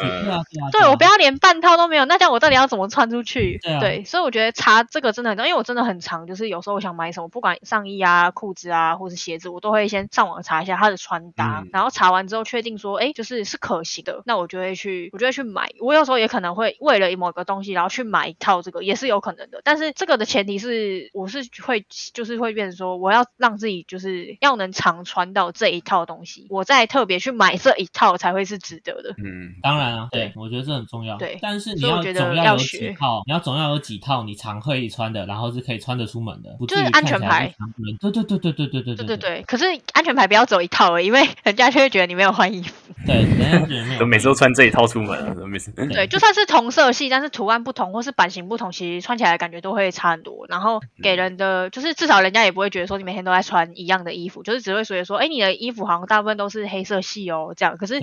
[0.71, 3.59] 对我不要连半套都没有，那这样我到底要怎么穿出去？
[3.61, 15.69] 对啊所以我觉得查这个真的很重要，因为我真的很长，就是有时候我想买什么，不管上衣啊、裤子啊，或是鞋子，我都会先上网查一下它的穿搭，嗯然后查完之后确定说，哎，就是是可行的，那我就会去，我就会去买。
[15.79, 19.61] 我有时候也可能会为了某个东西，然后去买一套这个，也是有可能的。
[19.63, 29.11] 但是这个的前提是，我是会就是会变成说，我要让自己就是要能常穿到这一套东西，我再特别去买这一套才会是值得的。
[29.17, 31.17] 嗯，当然啊，对对，我觉得这很重要。
[31.17, 31.37] 对。
[31.41, 37.53] 但是你要总要有几套，你要总要有几套你常可以穿的，然后是可以穿得出门的，不就是安全牌。
[37.99, 39.17] 对对对对对对对对对。
[39.17, 42.73] 对，可是安全牌不要走一套了，因为人家就会觉得你没有换衣服。
[43.05, 45.71] 对，人家觉得没有 就每次都穿这一套出门啊，每次。
[45.71, 50.45] 对，就算是同色系，但是图案不同或是版型不同，其实穿起来感觉都会差很多。
[50.49, 57.77] 然后给人的就是至少人家也不会觉得说你每天都在穿一样的衣服，就是只会觉得说，哎，你的衣服好像大部分都是黑色系哦，这样。
[57.77, 57.99] 可是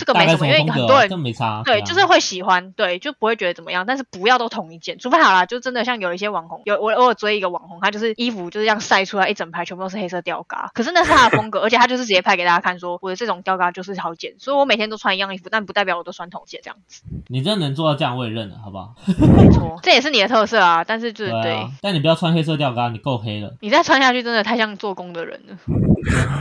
[0.00, 18.94] 这个没什么因为很多人这没差，对，啊就是会喜欢，对，就不会觉得怎么样，但是不要都同一件，除非好啦，就真的像有一些网红，有我偶尔追一个网红，他就是衣服就是这样晒出来一整排全部都是黑色吊嘎，可是那是他的风格， 而且他就是直接拍给大家看说我的这种吊嘎就是好剪，所以我每天都穿一样衣服，但不代表我都穿同件这样子，你真的能做到这样，我也认了，好不好？
[19.36, 21.52] 没错，这也是你的特色啊，但是就是对。
[21.54, 23.56] 啊，但你不要穿黑色吊嘎，你够黑了。
[23.60, 25.56] 你再穿下去，真的太像做工的人了。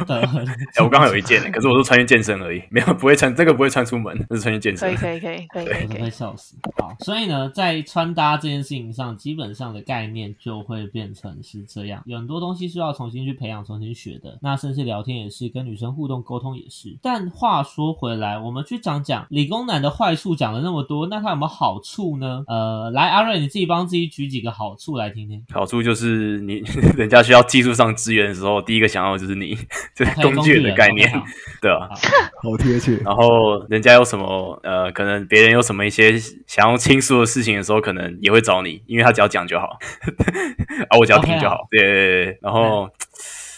[0.05, 0.17] 对，
[0.75, 5.19] 哎，我刚好有一件，可是我都穿去健身而已， 没有不会穿这个不会穿出门，这是穿去健身可以，。
[5.19, 6.09] 可以，可以，可以，可以，我都会可以。
[6.09, 6.55] 笑死。
[6.77, 14.37] 好，所以呢，在穿搭这件事情上，基本上的概念就会变成是这样，有很多东西是要重新去培养、重新学的。
[14.41, 16.95] 那甚至聊天也是，跟女生互动沟通也是。
[17.01, 22.43] 但话说回来，我们去讲讲理工男的坏处讲了那么多，那他有没有好处呢？
[22.47, 25.43] 呃，来，阿瑞你自己帮自己举几个好处来听听。
[25.51, 26.61] 好处就是你
[26.97, 29.57] 人家需要技术上支援的时候，第一个想到的就是你，
[29.95, 31.09] 这是工具人的概念，
[31.61, 31.89] 对啊。
[32.41, 32.97] 好贴切。
[33.03, 36.17] 然后人家有什么呃，可能别人有什么一些
[36.47, 39.77] 想要倾诉的事情的时候，可能也会找你，因为他只要讲就好，
[40.89, 41.67] 啊，我只要听就好。
[41.71, 42.89] 对对对对，然后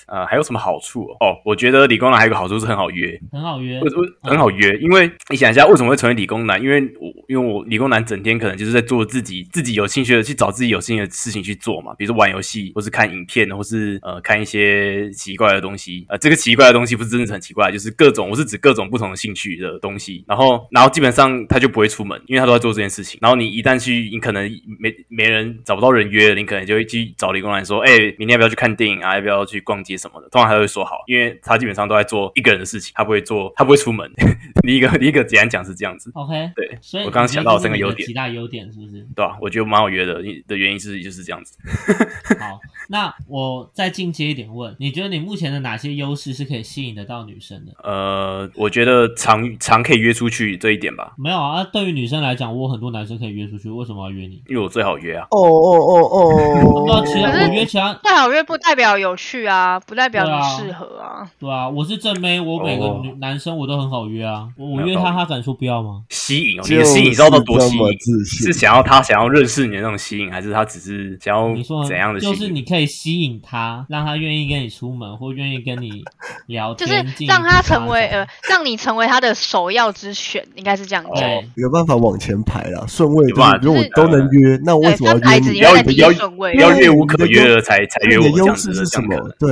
[0.08, 1.28] 呃，还有什么好处哦？
[1.28, 6.62] 哦我觉得理工男还有一个好处是很好约，很好约为，为很好约，因为你想一下，为什么会成为理工男？
[6.62, 16.06] 因为我因为我理工男整天可能就是在做自己自己有兴趣的，去找自己有兴趣的事情去做嘛，比如说玩游戏，或是看影片，或是呃看一些奇怪的东西。
[16.10, 20.24] 呃，这个奇怪的东西不是真的很奇怪，就是各种我是指各种不同的兴趣的东西。
[20.28, 23.20] 然后然后基本上他就不会出门，因为他都在做这件事情。
[23.22, 29.16] 然后你一旦去，你可能没没人找不到人约，你可能就会去找理工男说，哎、明天要不要去看电影啊？
[29.16, 30.30] 要不要去逛街什么的？
[30.30, 34.10] 通常他会说好，因为他基本上都在做一个人的事情，他不会做，他不会出门。
[34.64, 36.12] 你一个你一个简单讲是这样子。
[36.14, 39.06] OK，对，所以我刚刚想到三个优点几，大优点是不是？
[39.16, 41.58] 对吧、我觉得蛮好约的，的原因是就是这样子。
[42.40, 47.72] 好，那我再进阶一点问，你觉得你目前的哪些优势是可以吸引得到女生的？
[47.84, 54.44] 呃，我觉得常常可以约出去这一点吧，没有啊，对于女生来讲，我有很多男生可以约出去，为什么要约你？
[54.48, 55.28] 因为我最好约啊。
[55.32, 61.26] 哦哦哦哦， 那其他可是我约其他，最好约不代表有趣啊，不代表你适合啊。
[61.40, 66.04] 对啊，我是正妹，我每个男生我都很好约啊，我我约他，他敢说不要吗？
[66.10, 67.98] 吸引哦，你吸引知道到多吸引？
[67.98, 72.34] 自信是想要他想要认识你的那种吸引，还是他只是想要你说怎样的吸引？
[72.34, 76.04] 就是你可以吸引他，让他愿意跟你出门，或愿意跟你
[76.48, 76.94] 聊就，是
[77.26, 81.22] 让他成为呃，让你成为他的首要之选，应该是这样讲。
[81.22, 81.48] 对。
[81.56, 85.58] 有办法往前排了，顺位就有办法是如果我都能约，那我为，什么要约你？
[85.58, 86.28] 要要。
[86.28, 89.16] 不要对越无可约了才才约我你的优这样子是什么？
[89.40, 89.50] 对，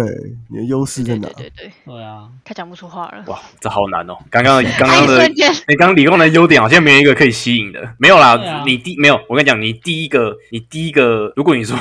[0.49, 1.27] 你的优势在哪？
[1.29, 3.23] 对对对对，对啊，他讲不出话了。
[3.27, 4.17] 哇，这好难哦！
[4.29, 8.37] 刚刚 刚刚的你刚刚理工的优点好像没有一个可以吸引的，没有啦。
[8.37, 11.77] 啊你第没有，我跟你讲，你第一个，你第一个，如果你说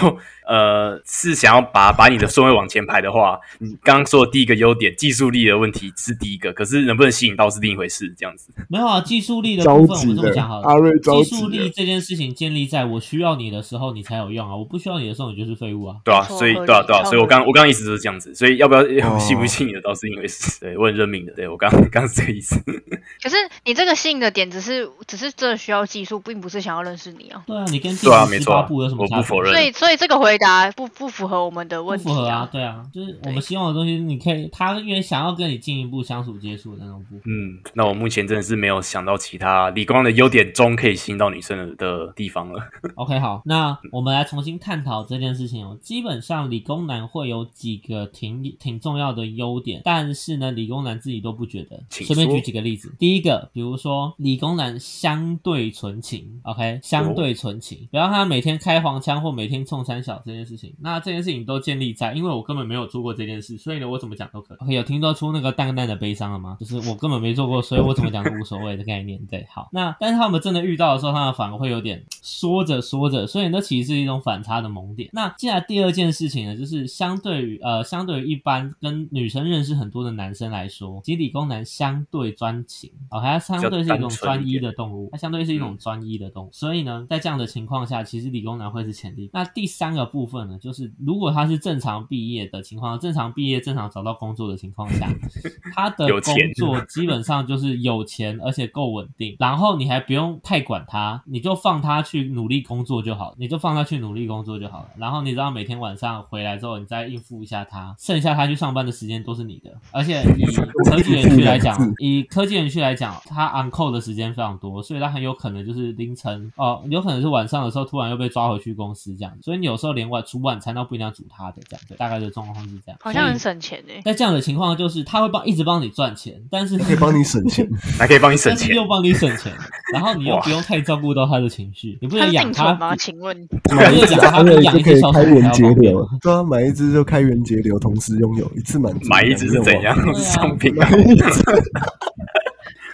[0.46, 8.14] 呃是想要把把你的顺位往前排的话，你刚刚说的第一个优点，技术力的问题是第一个，可是能不能吸引到是另一回事。
[8.18, 10.66] 这样子，没有啊，技术力的着部分我急了这么讲好，了。
[10.66, 11.48] 阿瑞技术。
[11.48, 15.96] 力这件事情建立在我需要你的时候你才有用啊，我不需要你的时候你就是废物啊。
[16.04, 20.60] 对啊，所以对啊对啊，所以我刚我刚刚意思就是这样子，所以要不要哦吸不吸引的倒是另一回事。
[20.60, 22.60] 对我很认命的，对我刚刚是这个意思。
[23.22, 27.42] 可是你这个吸引的点只是只是真的需要技术，并不是想要认识你啊。
[27.46, 29.18] 对啊，你跟第对啊，没错啊，十八部有什么差别？
[29.18, 29.62] 我不否认所。
[29.62, 32.48] 以所以这个回答不不符合我们的问题符合啊，。
[32.50, 37.22] 对啊，就是我们希望的东西，你可以，他因为想要跟你进一步相处接触的那种部分。
[37.26, 42.62] 嗯，那我目前真的是没有想到其他理光的优点中可以吸引到女生的的地方了。
[42.96, 45.78] OK，好，那我们来重新探讨这件事情哦。
[45.80, 51.82] 基本上理工男会有几个挺挺重要的优点，但是呢，理工男自己都不觉得。
[51.90, 64.58] 请说随便举几个例子，第一个，比如说理工男相对纯情，OK，相对纯情，不要看他每天开黄腔或每天冲三小这件事情，那这件事情都建立在，因为我根本没有做过这件事，所以呢，我怎么讲都可以。
[64.58, 66.56] OK，有听得出那个淡淡的悲伤了吗？
[66.60, 69.18] 就是我根本没做过，所以我怎么讲都无所谓的概念。
[69.26, 75.10] 对，好，那但是他们真的遇到的时候，他们反而会有点说着说着，所以那其实是一种反差的萌点。
[75.12, 86.50] 那接下来第二件事情呢，就是相对于呃，相对于一般跟女生认识很多的男生来说，其实理工男相对专情哦，它相对是一种专一的动物，它相对是一种专一的动物。
[86.52, 89.30] 所以呢，在这样的情况下，其实理工男会是潜力。
[89.32, 95.08] 那第三个部分呢，就是如果他是正常毕业的情况，正常毕业、正常找到工作的情况下，
[95.74, 96.20] 他的工
[96.56, 104.90] 作基本上就是有钱，而且够稳定，然后你还不用太管他，你就放他去努力工作就好，你就放他去努力工作就好了。
[104.96, 109.70] 然后你知道每天晚上回来之后，你再应付一下他，剩下他去上班的时间都是你的。
[109.90, 110.44] 而且以
[110.90, 119.32] 科技园区来讲， 以科技园区来讲，他 on call 的时间非常多，所以他很有可能就是凌晨哦，有可能是晚上的时候突然又被抓回去公司这样。
[119.42, 122.98] 所以你有时候连晚煮晚餐都不一定要煮他的这样，对，大概的状况是这样。
[123.00, 124.02] 好像很省钱欸诶。
[124.04, 127.66] 在这样的情况，就是他会帮一直帮你赚钱，但是可以帮你省钱，
[127.98, 128.58] 还可以帮你省钱。
[128.60, 129.50] 但是又帮你省钱，
[129.94, 132.94] 然后你又不用太照顾到他的情绪，你不能养他吗？
[132.96, 139.06] 请问，你不能养他，养就可以一只小鼠开源节流，对啊，买一只就开源节流，同时拥有一次满足。
[139.10, 140.88] 买一只是怎样商品啊？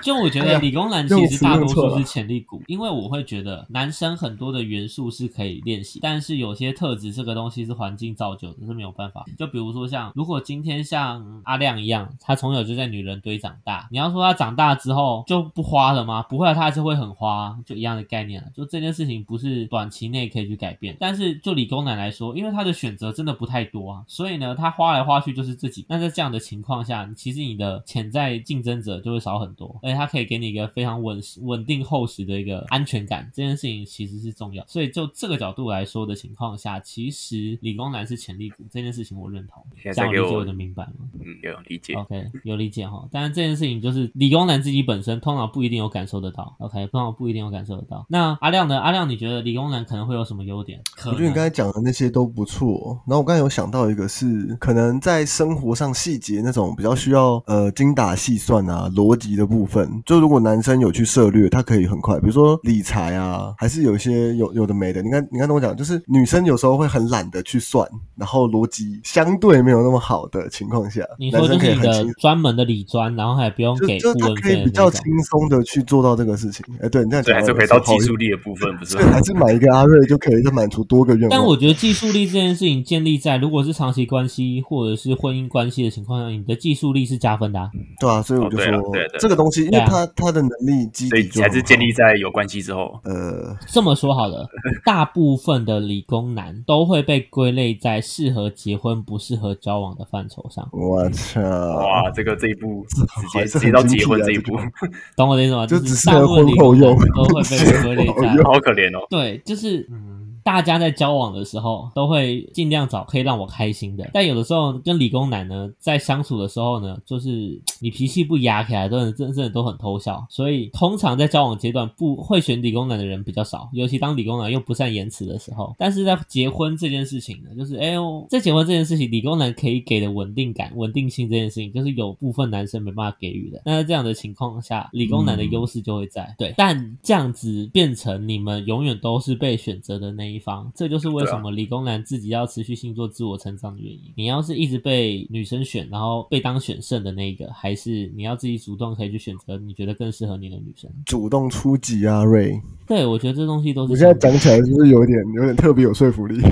[0.02, 9.24] 就我觉得理工男其实大多数是潜力股，因为我会觉得男生很多的元素是可以练习，但是有些特质这个东西是环境造就的，是没有办法。
[9.38, 16.22] 就比如说像，如果今天像阿亮一样，他从小就在女人堆长大，你要说他长大之后就不花了吗？
[16.22, 18.48] 不会啊，他还是会很花，就一样的概念了。
[18.54, 25.84] 就这件事情不是短期内可以去改变，但是就理工男来说，因为他的选择真的不太多啊，所以呢，他花来花去就是自己。
[25.88, 33.28] 那在这样的情况下，其实你的潜在竞争者就会少很多，而且他可以给你一个非常稳、稳定厚实的一个安全感。
[33.34, 39.64] 这件事情其实是重要，所以就这个角度来说的情况下，其实理工男是潜力股这件事情我认同。
[39.82, 40.92] 这样理解我就明白了？
[41.14, 41.94] 嗯，有理解。
[41.94, 48.06] OK，有理解哈，但是这件事情就是理工男自己本身通常不一定有感受得到，OK，通常不一定有感受得到。
[48.08, 48.78] 那阿亮呢？
[48.80, 50.80] 阿亮，你觉得理工男可能会有什么优点？
[50.94, 65.02] 可我觉得你刚才讲的那些都不错，然后我刚才有想到一个是，可能在生活上细节那种比较需要呃精打细算啊、逻辑的部分，就如果男生有去涉略，他可以很快，比如说理财啊，还是有一些有有的没的。
[65.02, 72.12] 你看，你看，跟我讲，就是女生有时候会很懒得去算，然后逻辑相对没有那么好的情况下，你男生说就是你的可以很。
[72.20, 73.98] 专门的理专，然后还不用给
[74.42, 74.64] 可以。
[74.64, 81.30] 比较轻松的去做到这个事情，哎，对你这样对，讲，还是回到技术力的部分，不是对，还是买一个阿瑞就可以就满足多个愿望。
[81.30, 87.70] 但我觉得技术力这件事情建立在如果是长期关系或者是婚姻关系的情况下，你的技术力是加分的、啊。
[87.98, 92.98] 对啊，所以我就哦对啊说、这个东西，因为对啊他他的能力基所以底还是建立在有关系之后。
[93.04, 94.46] 呃，这么说好了，
[94.84, 104.56] 大部分的理工男都会被归类在适合结婚不适合交往的范畴上，我操，哇，这个这一步直接直接到结婚这一步，
[105.16, 105.66] 懂我的意思吗？
[105.66, 109.06] 就是只适大合部分理工婚后用男都会被归类在 好可怜哦。
[109.08, 125.74] 对，就是嗯，大家在交往的时候都会尽量找可以让我开心的，但有的时候跟理工男呢，在相处的时候呢，就是你脾气不压起来，真的真真的都很偷笑，所以通常在交往阶段不会选理工男的人比较少，尤其当理工男又不善言辞的时候。
[125.78, 133.62] 但是在结婚这件事情呢，就是哎呦，在结婚这件事情，理工男可以给的稳定感、稳定性这件事情，就是有部分男生没办法给予的。
[133.64, 144.12] 那在这样的情况下，理工男的优势就会在、对，但这样子变成你们永远都是被选择的那一方，这就是为什么理工男自己要持续性做自我成长的原因。
[144.16, 150.90] 你要是一直被女生选，然后被当选胜的那个，还是你要自己主动可以去选择你觉得更适合你的女生？
[151.04, 152.60] 主动出击啊，瑞！
[152.86, 156.40] 对，我觉得这东西都是我现在讲起来是不是有点有点特别有说服力？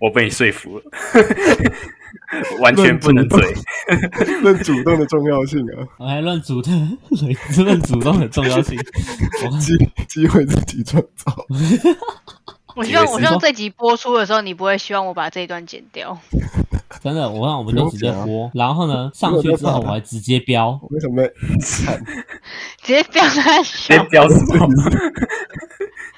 [0.00, 0.84] 我被你说服了，
[2.60, 3.54] 完全不能嘴。
[4.42, 6.98] 论主动的重要性啊，我还论主动，
[7.64, 8.78] 论主动的重要性。
[9.44, 9.76] 我机
[10.08, 11.46] 机会自己创造。
[12.74, 16.18] 我希望我希望这集播出的时候，你不会希望我把这一段剪掉。
[17.02, 21.22] 真的，我让我们就直接播，然后呢上去之后我还直接标，我为什么
[21.60, 22.02] 惨？
[22.82, 24.68] 直接不要他直接笑，标什么？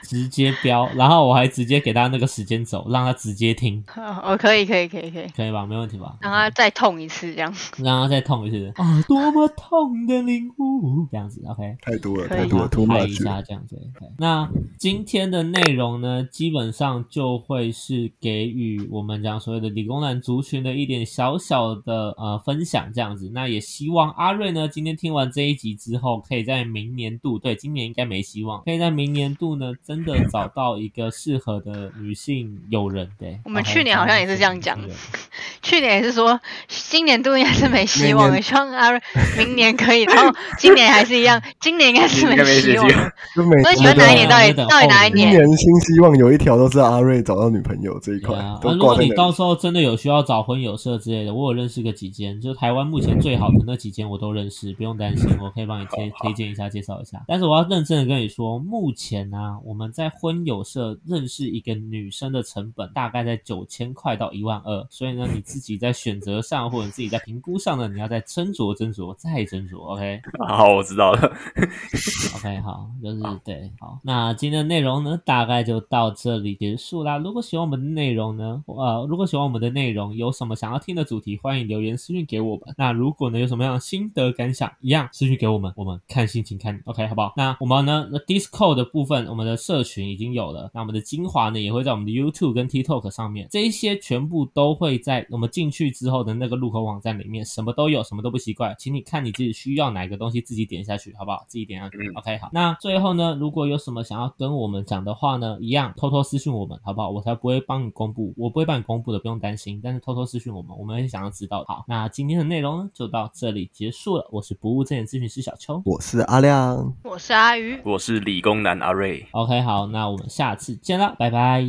[0.04, 5.64] 直接标，然后我还直接给他那个时间轴，让他直接听， 哦，可以可以可以可以，可以吧？
[5.66, 6.16] 没问题吧？
[6.20, 7.52] 让他再痛一次这样。
[7.78, 9.02] 让他再痛一次啊！
[9.08, 11.76] 多么痛的领悟，这样子，OK。
[11.82, 13.04] 太多了，太多了，拖拍。
[13.04, 13.76] 一下这样子。
[13.76, 14.48] OK 那
[14.78, 23.30] 今天的内容呢，基本上就会是给予我们讲所谓的理工男族群的一点小小的呃分享这样子。
[23.34, 33.08] 那也希望阿瑞呢，今天听完这一集之后，可以在明年度，对，今年应该没希望，可以在明年度呢，真的 找到一个适合的女性友人。
[33.18, 34.78] 对，我们去年好像也是这样讲
[35.62, 39.00] 去年也是说，今年度应该是没 希望的，希望阿瑞
[39.36, 44.28] 明年可以，然后今年还是一样，今年应该是没希望所以喜欢哪一年？
[44.28, 45.30] 到底到底哪一今年？
[45.32, 49.34] 年新希望有一条都是阿瑞找到女朋友这一块啊，，如果你到。
[49.34, 57.20] 时候真的有需要找婚友社之类的，我有认识个几间，就台湾目前最好的那几间我都认识，不用担心，我可以帮你推推荐一下、介绍一下。
[57.26, 70.20] 但是我要认真的跟你说，目前呢、我们在婚友社认识一个女生的成本大概在九千块到一万二，所以呢，你自己在选择上或者自己在评估上呢，你要再斟酌斟酌再斟酌，OK。
[70.46, 71.32] 好，我知道了。
[72.36, 77.18] OK，好，就是对，好，那今天的内容呢，大概就到这里结束啦。
[77.18, 82.74] 如果喜欢我们的内容呢，呃，如果喜欢我们的内容，有什么想要听的主题，欢迎留言私讯给我们。
[82.76, 87.32] 那如果呢有什么样的心得感想，一样私讯给我们，我们看心情看，OK，好不好？
[87.36, 101.44] 那我们呢那，Discord 的部分，我们的社群已经有了，那我们的精华呢，也会在我们的 YouTube 跟 TikTok 上面，这一些全部都会在我们进去之后的那个入口网站里面，什么都有，什么都不奇怪，请你看你自己需要哪个东西，自己点下去，好不好？
[101.48, 102.50] 自己点下去、嗯 o k 好。
[102.52, 107.10] 那最后呢，如果有什么想要跟我们讲的话呢，一样偷偷私讯我们，好不好？
[107.10, 109.80] 我才不会帮你公布，我不会帮你公布的，不用担心。
[109.82, 111.64] 但是偷偷私讯我们，我们很想要知道。
[111.66, 114.28] 好，那今天的内容呢，就到这里结束了。
[114.30, 115.80] 我是不务正业咨询师小邱。
[115.84, 117.80] 我是阿亮，我是阿鱼。
[117.84, 119.24] 我是理工男阿瑞。
[119.32, 121.64] OK，好，那我们下次见啦，拜拜。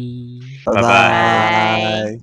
[0.66, 2.14] 拜拜拜